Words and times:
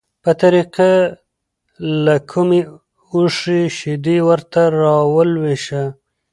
په 0.23 0.31
طریقه 0.41 0.89
له 2.05 2.15
کومې 2.31 2.61
اوښې 3.13 3.61
شیدې 3.77 4.17
ورته 4.29 4.61
راولوشه، 4.81 5.83